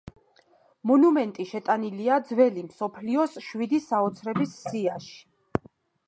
მონუმენტი 0.91 1.43
შეტანილია 1.49 2.15
ძველი 2.29 2.63
მსოფლიოს 2.69 3.35
შვიდი 3.49 3.81
საოცრების 3.89 4.55
სიაში. 4.63 5.69